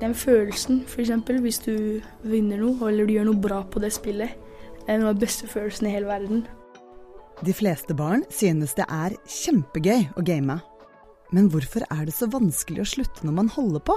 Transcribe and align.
Den 0.00 0.12
følelsen, 0.14 0.82
f.eks. 0.84 1.10
hvis 1.40 1.58
du 1.64 1.76
vinner 2.22 2.60
noe, 2.60 2.90
eller 2.90 3.06
du 3.06 3.14
gjør 3.14 3.30
noe 3.30 3.40
bra 3.40 3.62
på 3.64 3.80
det 3.80 3.94
spillet, 3.96 4.34
er 4.86 4.98
noe 5.00 5.10
av 5.10 5.16
de 5.16 5.24
beste 5.24 5.48
følelsen 5.48 5.88
i 5.88 5.94
hele 5.94 6.10
verden. 6.10 6.44
De 7.44 7.52
fleste 7.52 7.96
barn 7.96 8.24
synes 8.32 8.76
det 8.76 8.84
er 8.92 9.16
kjempegøy 9.28 10.12
å 10.16 10.24
game. 10.24 10.58
Men 11.32 11.48
hvorfor 11.52 11.84
er 11.88 12.04
det 12.06 12.14
så 12.16 12.28
vanskelig 12.32 12.84
å 12.84 12.90
slutte 12.92 13.26
når 13.26 13.38
man 13.40 13.50
holder 13.56 13.82
på? 13.88 13.96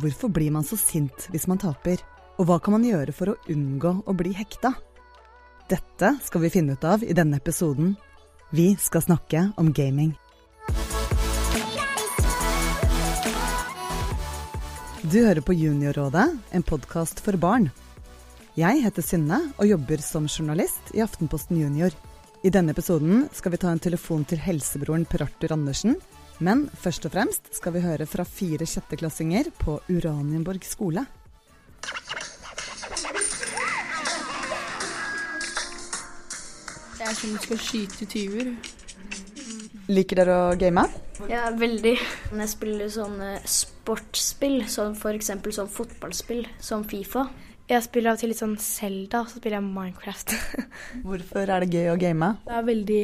Hvorfor 0.00 0.30
blir 0.30 0.54
man 0.54 0.66
så 0.66 0.78
sint 0.78 1.26
hvis 1.34 1.48
man 1.50 1.58
taper? 1.58 1.98
Og 2.38 2.46
hva 2.48 2.60
kan 2.62 2.78
man 2.78 2.86
gjøre 2.86 3.12
for 3.12 3.32
å 3.32 3.38
unngå 3.50 3.96
å 4.06 4.16
bli 4.16 4.32
hekta? 4.38 4.72
Dette 5.70 6.14
skal 6.26 6.46
vi 6.46 6.54
finne 6.54 6.78
ut 6.78 6.86
av 6.86 7.02
i 7.02 7.14
denne 7.14 7.42
episoden. 7.42 7.96
Vi 8.54 8.72
skal 8.80 9.04
snakke 9.04 9.50
om 9.60 9.74
gaming. 9.74 10.14
Du 15.10 15.16
hører 15.24 15.42
på 15.42 15.54
Juniorrådet, 15.58 16.38
en 16.54 16.62
podkast 16.62 17.18
for 17.24 17.34
barn. 17.40 17.64
Jeg 18.54 18.82
heter 18.84 19.02
Synne 19.02 19.40
og 19.56 19.66
jobber 19.66 19.98
som 20.06 20.28
journalist 20.30 20.92
i 20.94 21.00
Aftenposten 21.02 21.58
Junior. 21.58 21.90
I 22.46 22.52
denne 22.54 22.70
episoden 22.70 23.24
skal 23.34 23.56
vi 23.56 23.58
ta 23.58 23.72
en 23.74 23.82
telefon 23.82 24.22
til 24.22 24.38
helsebroren 24.38 25.08
Per 25.10 25.24
Arthur 25.26 25.56
Andersen. 25.56 25.96
Men 26.38 26.68
først 26.84 27.08
og 27.08 27.16
fremst 27.16 27.50
skal 27.58 27.74
vi 27.74 27.82
høre 27.82 28.06
fra 28.06 28.22
fire 28.22 28.68
sjetteklassinger 28.70 29.50
på 29.58 29.80
Uranienborg 29.90 30.62
skole. 30.68 31.02
Det 37.00 37.08
er 37.08 37.16
som 37.18 37.34
skal 37.48 37.66
skyte 37.66 38.06
tyver. 38.14 38.54
Liker 39.90 40.20
dere 40.20 40.34
å 40.38 40.50
game? 40.58 40.84
Ja, 41.30 41.48
veldig. 41.56 41.96
Jeg 42.38 42.50
spiller 42.52 42.90
sånne 42.92 43.30
sportsspill, 43.48 44.60
som 44.70 44.92
f.eks. 44.94 45.32
sånn 45.56 45.70
fotballspill, 45.72 46.44
som 46.62 46.84
Fifa. 46.86 47.26
Jeg 47.70 47.82
spiller 47.86 48.12
av 48.12 48.18
og 48.18 48.22
til 48.22 48.30
litt 48.32 48.40
sånn 48.40 48.56
Zelda, 48.62 49.24
og 49.24 49.30
så 49.30 49.40
spiller 49.40 49.58
jeg 49.58 49.66
Minecraft. 49.66 50.34
Hvorfor 51.06 51.50
er 51.54 51.64
det 51.66 51.74
gøy 51.74 51.90
å 51.92 51.98
game? 52.00 52.32
Det 52.46 52.54
er 52.58 52.66
veldig 52.70 53.02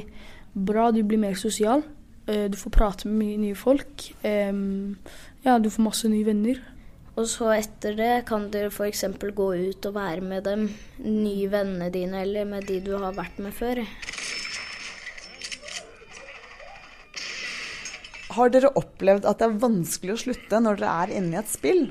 bra. 0.70 0.88
Du 0.94 1.02
blir 1.06 1.22
mer 1.22 1.36
sosial. 1.38 1.82
Eh, 2.26 2.46
Du 2.50 2.56
får 2.58 2.74
prate 2.74 3.10
med 3.10 3.18
mye 3.24 3.42
nye 3.48 3.58
folk. 3.58 4.08
Ja, 4.22 5.58
du 5.62 5.70
får 5.70 5.86
masse 5.86 6.10
nye 6.10 6.26
venner. 6.26 6.62
Og 7.16 7.24
så 7.30 7.48
etter 7.54 7.94
det 7.96 8.12
kan 8.28 8.50
du 8.52 8.58
f.eks. 8.68 9.04
gå 9.38 9.46
ut 9.56 9.86
og 9.88 9.94
være 9.96 10.20
med 10.20 10.44
dem, 10.44 10.66
nye 11.02 11.46
vennene 11.48 11.88
dine, 11.94 12.22
eller 12.26 12.44
med 12.50 12.66
de 12.68 12.80
du 12.84 12.92
har 12.98 13.14
vært 13.16 13.38
med 13.42 13.54
før. 13.56 13.80
Har 18.36 18.50
dere 18.52 18.70
opplevd 18.76 19.26
at 19.28 19.40
det 19.40 19.46
er 19.48 19.58
vanskelig 19.62 20.14
å 20.16 20.20
slutte 20.26 20.60
når 20.62 20.80
dere 20.82 20.94
er 21.06 21.12
inne 21.20 21.36
i 21.36 21.40
et 21.40 21.50
spill? 21.52 21.82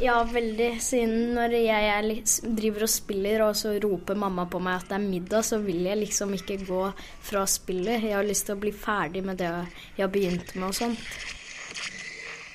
Ja, 0.00 0.22
veldig. 0.24 0.68
Siden 0.80 1.34
når 1.36 1.52
jeg 1.58 1.88
er, 1.92 2.02
litt- 2.06 2.38
driver 2.56 2.86
og 2.86 2.88
spiller, 2.88 3.42
og 3.44 3.56
så 3.58 3.74
roper 3.82 4.16
mamma 4.16 4.46
på 4.48 4.60
meg 4.64 4.78
at 4.80 4.88
det 4.88 4.96
er 4.96 5.04
middag, 5.04 5.44
så 5.44 5.58
vil 5.60 5.82
jeg 5.84 5.98
liksom 6.00 6.32
ikke 6.38 6.56
gå 6.64 6.86
fra 7.28 7.42
spillet. 7.44 8.06
Jeg 8.08 8.16
har 8.16 8.24
lyst 8.24 8.46
til 8.48 8.56
å 8.56 8.62
bli 8.62 8.72
ferdig 8.72 9.22
med 9.26 9.36
det 9.42 9.50
jeg 9.50 10.00
har 10.06 10.12
begynt 10.14 10.54
med 10.56 10.70
og 10.70 10.74
sånt. 10.78 10.98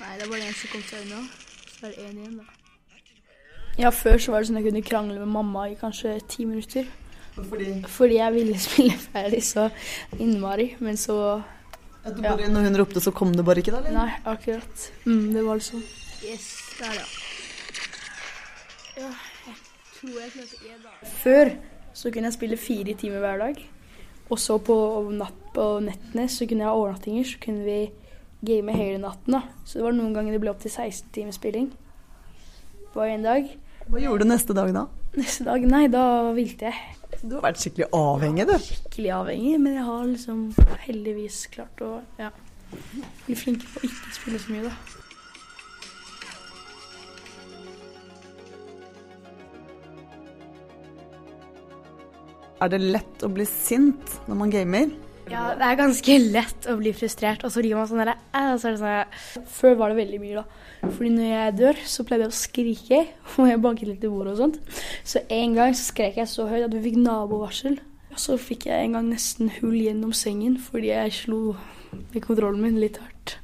Nei, 0.00 0.12
det 0.18 0.26
er 0.26 0.30
bare 0.32 0.46
en 0.48 0.58
som 0.58 0.72
kom 0.74 0.82
seg 0.90 1.06
unna. 1.06 1.22
Så 1.76 1.86
er 1.86 1.94
det 1.94 2.06
én 2.08 2.18
igjen, 2.18 2.36
da. 2.42 2.52
Ja, 3.78 3.90
før 3.92 4.18
så 4.18 4.32
var 4.32 4.40
det 4.42 4.48
sånn 4.50 4.58
at 4.58 4.64
jeg 4.64 4.72
kunne 4.72 4.86
krangle 4.88 5.18
med 5.22 5.28
mamma 5.36 5.66
i 5.70 5.76
kanskje 5.78 6.16
ti 6.32 6.46
minutter. 6.48 6.86
Fordi 7.36 7.82
Fordi 7.92 8.16
jeg 8.18 8.32
ville 8.40 8.58
spille 8.66 8.96
ferdig 9.06 9.42
så 9.44 9.68
innmari. 10.18 10.70
Men 10.80 10.96
så 11.00 11.18
at 12.06 12.18
bare, 12.22 12.40
ja. 12.46 12.50
Når 12.52 12.68
hun 12.68 12.78
ropte, 12.80 13.02
så 13.02 13.12
kom 13.14 13.32
det 13.36 13.44
bare 13.46 13.62
ikke, 13.62 13.74
da? 13.74 13.82
eller? 13.82 13.96
Nei, 13.98 14.10
akkurat. 14.32 14.90
Mm, 15.06 15.32
det 15.34 15.44
var 15.46 15.60
liksom 15.60 15.82
Yes, 16.26 16.46
der, 16.80 16.94
ja. 16.96 17.06
Ja, 18.96 19.10
jeg 19.46 19.56
tror 19.98 20.20
jeg 20.22 20.30
klarte 20.32 20.60
én 20.64 20.82
dag. 20.82 21.08
Før 21.20 21.50
så 21.96 22.10
kunne 22.12 22.30
jeg 22.30 22.36
spille 22.36 22.56
fire 22.60 22.94
timer 22.96 23.20
hver 23.24 23.42
dag. 23.42 23.60
Og 24.30 24.40
så 24.42 24.56
på, 24.58 24.76
natt, 25.14 25.36
på 25.54 25.66
nettene 25.84 26.26
så 26.32 26.48
kunne 26.48 26.64
jeg 26.64 26.70
ha 26.70 26.74
overnattinger, 26.78 27.28
så 27.28 27.42
kunne 27.42 27.66
vi 27.66 27.78
game 28.46 28.72
hele 28.74 28.98
natten. 29.02 29.36
da. 29.36 29.42
Så 29.64 29.78
det 29.78 29.86
var 29.86 29.94
noen 29.96 30.14
ganger 30.16 30.34
det 30.34 30.40
ble 30.42 30.52
opptil 30.52 30.72
16 30.72 31.12
timers 31.14 31.38
spilling 31.38 31.70
på 32.94 33.04
én 33.06 33.24
dag. 33.26 33.48
Hva 33.86 34.02
gjorde 34.02 34.24
du 34.24 34.32
neste 34.32 34.56
dag 34.56 34.72
da? 34.74 34.86
Neste 35.16 35.46
dag, 35.46 35.62
nei, 35.68 35.86
da 35.92 36.32
hvilte 36.36 36.68
jeg. 36.70 36.96
Du 37.22 37.36
har 37.38 37.46
vært 37.46 37.62
skikkelig 37.62 37.86
avhengig, 37.96 38.46
du. 38.48 38.54
Skikkelig 38.60 39.10
avhengig, 39.16 39.56
men 39.62 39.78
jeg 39.78 39.86
har 39.86 40.04
liksom 40.10 40.42
heldigvis 40.84 41.38
klart 41.54 41.82
å 41.84 41.90
ja, 42.20 42.30
bli 43.26 43.36
flink 43.38 43.64
på 43.64 43.80
å 43.80 43.88
ikke 43.88 44.14
spille 44.18 44.42
så 44.42 44.54
mye, 44.54 44.68
da. 44.68 44.74
Er 52.64 52.72
det 52.72 52.80
lett 52.80 53.24
å 53.24 53.28
bli 53.28 53.44
sint 53.48 54.16
når 54.28 54.40
man 54.40 54.52
gamer? 54.52 54.88
Ja, 55.26 55.48
det 55.58 55.66
er 55.66 55.78
ganske 55.80 56.16
lett 56.22 56.68
å 56.70 56.76
bli 56.78 56.92
frustrert, 56.94 57.42
og 57.42 57.50
så 57.50 57.62
blir 57.62 57.74
man 57.74 57.88
sånn 57.90 58.04
der 58.04 58.12
og 58.14 58.60
så 58.62 58.68
er 58.68 58.76
det 58.76 58.82
sånn 58.82 59.48
Før 59.50 59.74
var 59.80 59.90
det 59.90 59.98
veldig 59.98 60.20
mye, 60.22 60.42
da. 60.42 60.86
Fordi 60.86 61.10
når 61.16 61.26
jeg 61.32 61.56
dør, 61.58 61.80
så 61.90 62.04
pleide 62.06 62.28
jeg 62.28 62.32
å 62.32 62.36
skrike, 62.38 63.00
og 63.40 63.50
jeg 63.50 63.62
banket 63.64 63.90
litt 63.90 64.06
i 64.06 64.12
bordet 64.12 64.36
og 64.36 64.42
sånt. 64.44 64.60
Så 65.02 65.24
en 65.34 65.58
gang 65.58 65.74
så 65.74 65.88
skrek 65.88 66.20
jeg 66.20 66.30
så 66.30 66.46
høyt 66.50 66.68
at 66.68 66.76
vi 66.76 66.84
fikk 66.86 67.00
nabovarsel. 67.02 67.80
Og 68.14 68.22
så 68.22 68.38
fikk 68.40 68.68
jeg 68.70 68.86
en 68.86 68.96
gang 68.96 69.10
nesten 69.10 69.50
hull 69.58 69.76
gjennom 69.76 70.14
sengen 70.16 70.54
fordi 70.62 70.88
jeg 70.88 71.12
slo 71.18 71.40
med 72.14 72.22
kontrollen 72.24 72.62
min 72.62 72.78
litt 72.80 72.96
hardt. 73.02 73.36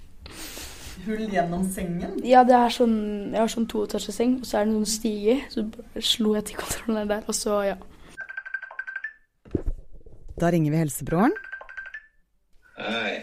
Hull 1.02 1.26
gjennom 1.26 1.66
sengen? 1.74 2.20
Ja, 2.24 2.44
det 2.46 2.54
er 2.54 2.72
sånn, 2.72 2.96
jeg 3.34 3.42
har 3.42 3.50
sånn 3.50 3.66
toetasjeseng, 3.68 4.38
og 4.38 4.46
så 4.46 4.60
er 4.60 4.68
det 4.68 4.76
noen 4.76 4.88
stiger. 4.88 5.42
Så 5.50 5.66
slo 5.98 6.36
jeg 6.38 6.46
til 6.52 6.62
kontrollen 6.62 7.10
der, 7.10 7.26
og 7.26 7.36
så, 7.36 7.58
ja. 7.72 7.80
Da 10.38 10.50
ringer 10.54 10.72
vi 10.72 10.86
helsebroren. 10.86 11.34
Hei. 12.82 13.22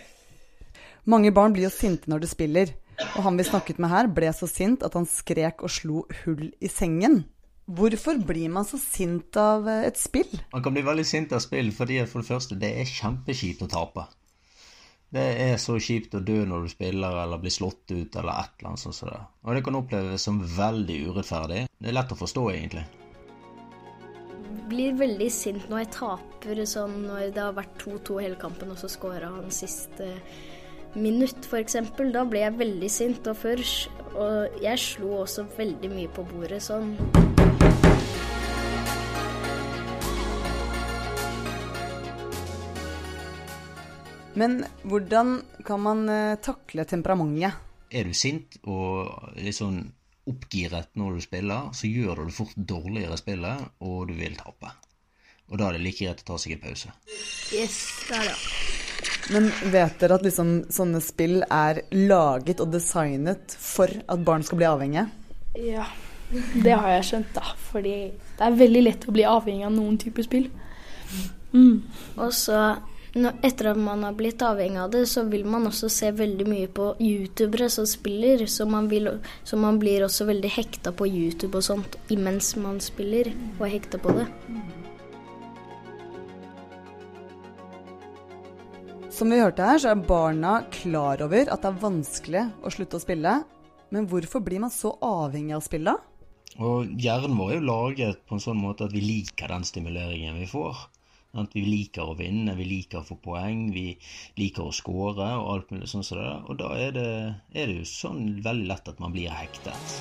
Mange 1.09 1.31
barn 1.35 1.55
blir 1.55 1.67
jo 1.67 1.73
sinte 1.73 2.11
når 2.11 2.23
de 2.23 2.29
spiller, 2.31 2.71
og 3.15 3.25
han 3.25 3.39
vi 3.39 3.47
snakket 3.47 3.79
med 3.81 3.91
her 3.91 4.07
ble 4.11 4.29
så 4.35 4.47
sint 4.47 4.85
at 4.85 4.95
han 4.95 5.07
skrek 5.09 5.63
og 5.65 5.73
slo 5.73 6.05
hull 6.21 6.45
i 6.59 6.71
sengen. 6.71 7.23
Hvorfor 7.69 8.17
blir 8.25 8.49
man 8.49 8.65
så 8.65 8.79
sint 8.81 9.35
av 9.37 9.67
eh, 9.69 9.83
et 9.89 9.99
spill? 9.99 10.31
Man 10.53 10.63
kan 10.65 10.73
bli 10.73 10.85
veldig 10.85 11.05
sint 11.05 11.35
av 11.35 11.43
spill 11.43 11.69
fordi 11.75 11.99
for 12.09 12.23
det 12.23 12.29
første, 12.31 12.57
det 12.57 12.71
er 12.81 12.89
kjempekjipt 12.89 13.61
å 13.67 13.69
tape. 13.69 14.07
Det 15.13 15.25
er 15.43 15.55
så 15.61 15.75
kjipt 15.81 16.15
å 16.17 16.21
dø 16.21 16.43
når 16.45 16.65
du 16.65 16.71
spiller 16.71 17.19
eller 17.23 17.41
bli 17.41 17.51
slått 17.53 17.89
ut 17.91 18.15
eller 18.15 18.41
et 18.41 18.59
eller 18.59 18.71
annet 18.71 18.81
sånt. 18.83 19.13
Og 19.45 19.55
det 19.57 19.63
kan 19.65 19.77
oppleves 19.77 20.25
som 20.25 20.41
veldig 20.41 20.99
urettferdig. 21.09 21.63
Det 21.77 21.89
er 21.89 21.97
lett 21.97 22.13
å 22.13 22.17
forstå, 22.17 22.43
egentlig. 22.53 22.85
Blir 24.69 24.93
veldig 24.99 25.27
sint 25.33 25.63
når 25.65 25.79
jeg 25.81 25.87
taper, 25.95 26.59
sånn 26.69 26.99
når 27.07 27.31
det 27.33 27.41
har 27.41 27.55
vært 27.57 27.79
2-2 27.81 28.19
hele 28.21 28.37
kampen, 28.37 28.69
og 28.69 28.77
så 28.77 28.89
scora 28.91 29.31
han 29.33 29.47
siste 29.49 30.11
minutt, 30.93 31.47
f.eks. 31.49 31.77
Da 32.13 32.21
ble 32.29 32.43
jeg 32.43 32.57
veldig 32.59 32.89
sint. 32.93 33.25
Og 33.25 33.37
før 33.37 33.63
Og 34.19 34.61
jeg 34.61 34.81
slo 34.81 35.23
også 35.23 35.47
veldig 35.57 35.89
mye 35.93 36.11
på 36.13 36.25
bordet 36.29 36.61
sånn. 36.65 36.93
Men 44.37 44.63
hvordan 44.85 45.39
kan 45.65 45.81
man 45.83 46.09
eh, 46.09 46.37
takle 46.45 46.85
temperamentet? 46.85 47.57
Er 47.89 48.05
du 48.05 48.13
sint 48.13 48.59
og 48.69 49.33
litt 49.37 49.57
sånn 49.57 49.87
oppgiret 50.29 50.93
når 50.99 51.17
du 51.17 51.23
spiller, 51.25 51.71
så 51.75 51.89
gjør 51.89 52.21
du 52.21 52.29
det 52.29 52.35
fort 52.37 52.55
dårligere 52.73 53.17
spillet, 53.19 53.65
og 53.85 54.09
du 54.09 54.15
vil 54.19 54.37
tape. 54.39 54.71
Og 55.49 55.57
da 55.57 55.69
er 55.69 55.77
det 55.77 55.85
like 55.85 56.05
greit 56.05 56.21
å 56.23 56.27
ta 56.27 56.37
seg 56.41 56.55
en 56.55 56.63
pause. 56.67 56.91
Yes, 57.55 57.79
der, 58.09 58.29
ja. 58.29 58.35
Men 59.33 59.49
vet 59.73 59.97
dere 60.01 60.17
at 60.17 60.25
liksom 60.25 60.51
sånne 60.73 61.01
spill 61.05 61.41
er 61.45 61.83
laget 61.93 62.61
og 62.63 62.71
designet 62.73 63.55
for 63.61 63.89
at 63.89 64.23
barn 64.25 64.45
skal 64.45 64.61
bli 64.61 64.69
avhengige? 64.69 65.05
Ja, 65.65 65.85
det 66.29 66.73
har 66.73 66.93
jeg 66.95 67.07
skjønt, 67.09 67.33
da. 67.37 67.53
Fordi 67.69 67.97
det 68.13 68.45
er 68.45 68.61
veldig 68.61 68.85
lett 68.85 69.07
å 69.09 69.15
bli 69.15 69.25
avhengig 69.29 69.67
av 69.67 69.75
noen 69.75 69.97
typer 70.01 70.25
spill. 70.25 70.49
Mm. 71.53 71.81
Og 72.21 72.33
så 72.37 72.59
etter 73.27 73.71
at 73.71 73.79
man 73.79 74.03
har 74.05 74.15
blitt 74.17 74.41
avhengig 74.45 74.79
av 74.81 74.91
det, 74.93 75.05
så 75.11 75.23
vil 75.29 75.45
man 75.49 75.67
også 75.69 75.89
se 75.91 76.11
veldig 76.15 76.47
mye 76.49 76.69
på 76.71 76.91
youtubere 77.03 77.69
som 77.73 77.87
spiller, 77.89 78.45
så 78.47 78.67
man, 78.69 78.89
vil, 78.91 79.09
så 79.43 79.59
man 79.59 79.79
blir 79.81 80.05
også 80.05 80.27
veldig 80.29 80.51
hekta 80.55 80.93
på 80.95 81.07
YouTube 81.07 81.59
og 81.59 81.65
sånt 81.65 81.97
imens 82.13 82.55
man 82.59 82.81
spiller, 82.83 83.31
og 83.57 83.65
er 83.67 83.73
hekta 83.77 84.01
på 84.01 84.15
det. 84.19 84.27
Som 89.19 89.33
vi 89.33 89.41
hørte 89.41 89.65
her, 89.65 89.79
så 89.81 89.91
er 89.91 90.05
barna 90.07 90.59
klar 90.71 91.19
over 91.25 91.49
at 91.51 91.63
det 91.63 91.71
er 91.73 91.81
vanskelig 91.81 92.45
å 92.63 92.71
slutte 92.71 92.99
å 92.99 93.03
spille. 93.03 93.33
Men 93.91 94.05
hvorfor 94.07 94.39
blir 94.45 94.61
man 94.63 94.71
så 94.71 94.93
avhengig 95.03 95.57
av 95.57 95.65
spillet? 95.65 96.05
Og 96.59 96.87
hjernen 96.99 97.35
vår 97.39 97.51
er 97.51 97.59
jo 97.59 97.65
laget 97.67 98.21
på 98.27 98.37
en 98.37 98.43
sånn 98.43 98.61
måte 98.61 98.87
at 98.87 98.95
vi 98.95 99.03
liker 99.03 99.51
den 99.51 99.65
stimuleringen 99.67 100.39
vi 100.39 100.47
får. 100.49 100.87
Vi 101.29 101.61
liker 101.61 102.09
å 102.09 102.15
vinne, 102.17 102.55
vi 102.57 102.65
liker 102.65 103.03
å 103.03 103.05
få 103.05 103.19
poeng, 103.21 103.67
vi 103.69 103.91
liker 104.39 104.65
å 104.65 104.73
score 104.73 105.27
og 105.37 105.51
alt 105.53 105.69
mulig 105.69 105.85
sånn 105.91 106.05
som 106.07 106.17
det. 106.17 106.31
Og 106.49 106.57
da 106.57 106.71
er 106.73 106.95
det, 106.95 107.11
er 107.53 107.69
det 107.69 107.75
jo 107.83 107.85
sånn 107.85 108.39
veldig 108.41 108.65
lett 108.71 108.89
at 108.89 109.03
man 109.03 109.13
blir 109.13 109.29
hektet. 109.29 109.93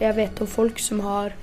Jeg 0.00 0.16
vet 0.16 0.40
om 0.40 0.48
folk 0.48 0.78
som 0.78 1.02
har 1.04 1.34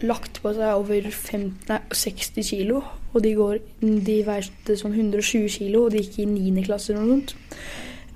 lagt 0.00 0.40
på 0.40 0.56
seg 0.56 0.80
over 0.80 1.12
50, 1.12 1.68
nei, 1.68 1.80
60 1.92 2.50
kilo, 2.54 2.80
og 3.12 3.20
de, 3.20 3.36
går, 3.36 3.60
de 3.84 4.18
veide 4.24 4.80
sånn 4.80 4.96
120 4.96 5.48
kilo, 5.60 5.84
og 5.86 5.92
de 5.92 6.06
gikk 6.06 6.22
i 6.24 6.30
9. 6.32 6.64
klasse 6.64 6.94
eller 6.94 7.04
noe 7.04 7.20
sånt. 7.20 7.36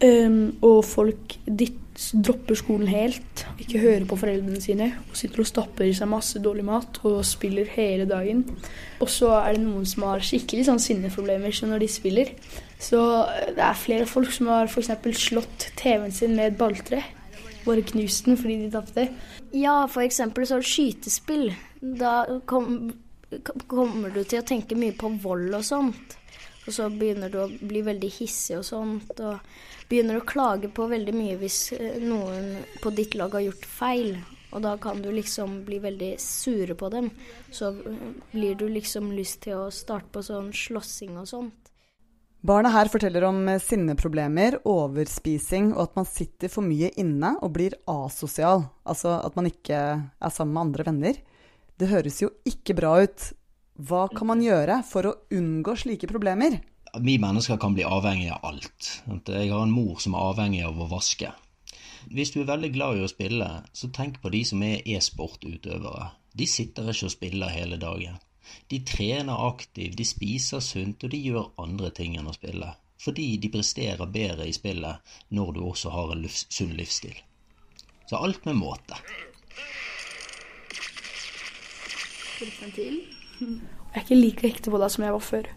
Um, 0.01 0.39
og 0.65 0.81
folk 0.89 1.37
ditt, 1.45 1.84
dropper 1.95 2.59
skolen 2.59 2.89
helt, 2.91 3.45
ikke 3.61 3.81
hører 3.83 4.07
på 4.09 4.17
foreldrene 4.19 4.61
sine 4.63 4.89
og 5.05 5.19
sitter 5.19 5.43
og 5.45 5.49
stapper 5.49 5.87
i 5.87 5.95
seg 5.95 6.11
masse 6.11 6.41
dårlig 6.43 6.65
mat 6.67 6.99
og 7.07 7.21
spiller 7.27 7.69
hele 7.77 8.07
dagen. 8.11 8.43
Og 9.03 9.11
så 9.13 9.31
er 9.39 9.55
det 9.55 9.63
noen 9.63 9.87
som 9.87 10.09
har 10.09 10.25
skikkelig 10.25 10.67
sånn 10.69 10.83
sinneproblemer 10.83 11.55
så 11.55 11.69
når 11.71 11.85
de 11.85 11.91
spiller. 11.93 12.33
Så 12.83 13.01
eh, 13.29 13.53
det 13.55 13.63
er 13.63 13.79
flere 13.79 14.09
folk 14.11 14.33
som 14.35 14.51
har 14.53 14.67
f.eks. 14.71 14.91
slått 15.21 15.69
TV-en 15.79 16.15
sin 16.15 16.35
med 16.35 16.53
et 16.53 16.59
balltre. 16.59 17.03
Bare 17.65 17.87
knust 17.87 18.27
den 18.27 18.41
fordi 18.41 18.59
de 18.65 18.73
tapte. 18.75 19.07
Ja, 19.55 19.85
f.eks. 19.87 20.21
sånn 20.51 20.67
skytespill. 20.67 21.49
Da 21.81 22.25
kom, 22.51 22.91
kommer 23.71 24.11
du 24.11 24.25
til 24.25 24.43
å 24.43 24.47
tenke 24.47 24.79
mye 24.79 24.97
på 24.99 25.15
vold 25.23 25.55
og 25.55 25.65
sånt. 25.67 26.19
Og 26.65 26.73
så 26.73 26.89
begynner 26.89 27.33
du 27.33 27.41
å 27.43 27.49
bli 27.49 27.83
veldig 27.85 28.11
hissig 28.19 28.57
og 28.59 28.65
sånt. 28.69 29.13
Og 29.21 29.89
begynner 29.91 30.21
å 30.21 30.29
klage 30.29 30.71
på 30.73 30.89
veldig 30.91 31.15
mye 31.17 31.41
hvis 31.41 31.59
eh, 31.77 31.99
noen 32.03 32.65
på 32.83 32.93
ditt 32.97 33.17
lag 33.19 33.35
har 33.37 33.45
gjort 33.49 33.69
feil. 33.69 34.15
Og 34.55 34.63
da 34.63 34.77
kan 34.79 35.03
du 35.03 35.11
liksom 35.13 35.65
bli 35.67 35.81
veldig 35.83 36.15
sure 36.23 36.77
på 36.79 36.89
dem. 36.95 37.11
Så 37.51 37.75
eh, 37.75 38.09
blir 38.33 38.57
du 38.59 38.69
liksom 38.71 39.13
lyst 39.17 39.43
til 39.49 39.67
å 39.67 39.69
starte 39.75 40.13
på 40.15 40.25
sånn 40.25 40.53
slåssing 40.57 41.19
og 41.21 41.29
sånt. 41.31 41.61
Barna 42.45 42.69
her 42.75 42.91
forteller 42.93 43.25
om 43.25 43.39
eh, 43.49 43.61
sinneproblemer, 43.63 44.59
overspising 44.69 45.73
og 45.75 45.87
at 45.87 45.95
man 46.01 46.09
sitter 46.09 46.53
for 46.53 46.67
mye 46.67 46.91
inne 47.01 47.37
og 47.41 47.55
blir 47.57 47.77
asosial. 47.89 48.67
Altså 48.89 49.19
at 49.21 49.37
man 49.39 49.49
ikke 49.49 49.79
er 50.01 50.33
sammen 50.33 50.57
med 50.57 50.67
andre 50.69 50.89
venner. 50.91 51.23
Det 51.81 51.89
høres 51.91 52.21
jo 52.23 52.31
ikke 52.47 52.77
bra 52.79 52.99
ut. 53.03 53.33
Hva 53.75 54.05
kan 54.07 54.29
man 54.31 54.43
gjøre 54.43 54.77
for 54.87 55.07
å 55.09 55.17
unngå 55.35 55.73
slike 55.75 56.07
problemer? 56.07 56.61
Vi 57.03 57.17
mennesker 57.19 57.59
kan 57.59 57.75
bli 57.75 57.83
avhengig 57.83 58.29
av 58.31 58.45
alt. 58.47 58.91
Jeg 59.27 59.49
har 59.51 59.65
en 59.65 59.73
mor 59.75 59.99
som 59.99 60.15
er 60.15 60.29
avhengig 60.31 60.61
av 60.63 60.79
å 60.79 60.87
vaske. 60.93 61.33
Hvis 62.15 62.31
du 62.31 62.45
er 62.45 62.53
veldig 62.53 62.71
glad 62.77 63.01
i 63.01 63.03
å 63.03 63.11
spille, 63.11 63.49
så 63.75 63.91
tenk 63.91 64.21
på 64.23 64.31
de 64.31 64.45
som 64.47 64.63
er 64.63 64.85
e-sportutøvere. 64.87 66.13
De 66.39 66.47
sitter 66.47 66.93
ikke 66.93 67.09
og 67.09 67.15
spiller 67.17 67.51
hele 67.51 67.81
dagen. 67.83 68.21
De 68.71 68.79
trener 68.87 69.43
aktivt, 69.49 69.97
de 69.99 70.07
spiser 70.07 70.63
sunt, 70.63 71.03
og 71.03 71.11
de 71.11 71.19
gjør 71.25 71.51
andre 71.65 71.91
ting 71.99 72.15
enn 72.21 72.31
å 72.31 72.37
spille. 72.37 72.71
Fordi 73.03 73.27
de 73.43 73.51
presterer 73.51 74.07
bedre 74.07 74.47
i 74.47 74.55
spillet 74.55 75.19
når 75.35 75.53
du 75.57 75.61
også 75.65 75.91
har 75.97 76.15
en 76.15 76.29
sunn 76.31 76.79
livsstil. 76.79 77.19
Så 78.07 78.23
alt 78.23 78.47
med 78.47 78.61
måte. 78.63 79.03
Jeg 83.41 84.01
er 84.01 84.05
ikke 84.05 84.19
like 84.19 84.49
hekte 84.49 84.73
på 84.73 84.81
det 84.83 84.91
som 84.95 85.05
jeg 85.07 85.15
var 85.15 85.25
før. 85.25 85.51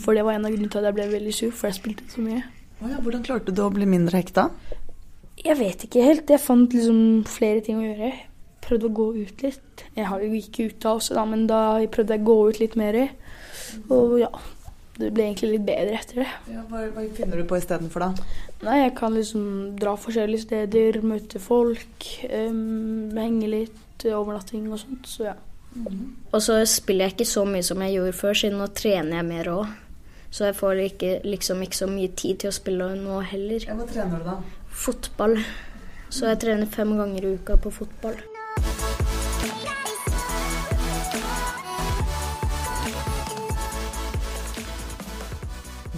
For 0.00 0.16
det 0.16 0.24
var 0.24 0.38
en 0.38 0.46
av 0.48 0.54
grunnene 0.54 0.72
til 0.72 0.80
at 0.80 0.88
jeg 0.88 0.96
ble 0.96 1.08
veldig 1.12 1.34
sur, 1.36 1.52
for 1.52 1.68
jeg 1.68 1.78
spilte 1.78 2.06
så 2.12 2.24
mye. 2.24 2.40
Oh 2.82 2.88
ja, 2.90 3.00
hvordan 3.04 3.24
klarte 3.26 3.52
du 3.54 3.60
å 3.64 3.72
bli 3.72 3.86
mindre 3.88 4.18
hekta? 4.20 4.48
Jeg 5.44 5.58
vet 5.58 5.84
ikke 5.86 6.04
helt. 6.04 6.30
Jeg 6.30 6.42
fant 6.42 6.72
liksom 6.74 6.98
flere 7.28 7.62
ting 7.64 7.80
å 7.80 7.84
gjøre. 7.84 8.10
Prøvde 8.64 8.88
å 8.88 8.96
gå 8.96 9.08
ut 9.20 9.44
litt. 9.44 9.84
Jeg 9.96 10.08
har 10.08 10.24
jo 10.24 10.32
ikke 10.38 10.70
ut 10.70 10.80
da 10.82 10.96
også, 10.96 11.16
da, 11.18 11.24
men 11.28 11.46
da 11.50 11.60
prøvde 11.92 12.16
jeg 12.16 12.24
å 12.24 12.28
gå 12.30 12.36
ut 12.48 12.60
litt 12.62 12.76
mer. 12.80 13.00
Og 13.92 14.16
ja, 14.22 14.30
det 14.96 15.10
ble 15.14 15.28
egentlig 15.28 15.56
litt 15.56 15.66
bedre 15.66 15.98
etter 16.00 16.22
det. 16.22 16.28
Ja, 16.54 16.64
hva, 16.70 16.84
hva 16.94 17.04
finner 17.16 17.40
du 17.40 17.46
på 17.50 17.58
istedenfor, 17.60 18.06
da? 18.06 18.28
Nei, 18.64 18.78
Jeg 18.86 18.94
kan 18.96 19.16
liksom 19.16 19.46
dra 19.80 19.96
forskjellige 20.00 20.46
steder, 20.46 21.00
møte 21.04 21.42
folk, 21.42 22.08
um, 22.30 23.10
henge 23.18 23.50
litt, 23.50 24.06
overnatting 24.06 24.70
og 24.70 24.80
sånt. 24.80 25.08
Så 25.10 25.28
ja. 25.28 25.34
Og 25.74 26.42
så 26.42 26.60
spiller 26.70 27.08
jeg 27.08 27.16
ikke 27.16 27.26
så 27.28 27.44
mye 27.48 27.64
som 27.66 27.82
jeg 27.82 27.96
gjorde 27.96 28.18
før, 28.18 28.38
siden 28.38 28.60
nå 28.62 28.68
trener 28.78 29.18
jeg 29.18 29.26
mer 29.30 29.50
òg. 29.54 29.72
Så 30.34 30.48
jeg 30.48 30.56
får 30.58 30.80
ikke, 30.88 31.10
liksom 31.26 31.62
ikke 31.62 31.78
så 31.78 31.88
mye 31.90 32.10
tid 32.18 32.42
til 32.42 32.50
å 32.50 32.54
spille 32.54 32.88
nå 32.98 33.20
heller. 33.30 33.66
Ja, 33.68 33.76
hva 33.78 33.86
trener 33.86 34.22
du 34.22 34.26
da? 34.26 34.38
Fotball. 34.84 35.38
Så 36.10 36.26
jeg 36.30 36.40
trener 36.42 36.70
fem 36.70 36.94
ganger 36.98 37.26
i 37.26 37.34
uka 37.38 37.58
på 37.58 37.70
fotball. 37.74 38.18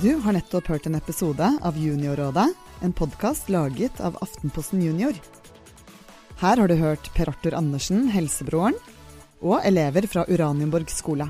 Du 0.02 0.10
har 0.20 0.36
nettopp 0.36 0.68
hørt 0.68 0.86
en 0.86 0.98
episode 0.98 1.46
av 1.64 1.78
Juniorrådet, 1.80 2.50
en 2.84 2.92
podkast 2.92 3.48
laget 3.48 3.96
av 4.04 4.18
Aftenposten 4.20 4.84
Junior. 4.84 5.16
Her 6.42 6.60
har 6.60 6.68
du 6.68 6.76
hørt 6.76 7.08
Per 7.16 7.32
Arthur 7.32 7.56
Andersen, 7.56 8.04
helsebroren, 8.12 8.76
og 9.42 9.60
elever 9.64 10.06
fra 10.10 10.24
Uranienborg 10.28 10.90
skole. 10.92 11.28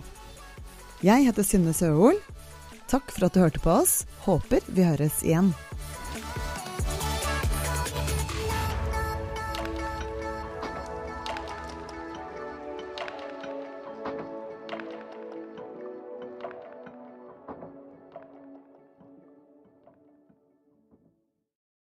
Jeg 1.04 1.26
heter 1.28 1.44
Synne 1.44 1.74
Søhol. 1.76 2.18
Takk 2.90 3.10
for 3.12 3.26
at 3.26 3.34
du 3.34 3.42
hørte 3.42 3.60
på 3.62 3.72
oss. 3.82 4.04
Håper 4.24 4.64
vi 4.66 4.86
høres 4.86 5.22
igjen. 5.26 5.52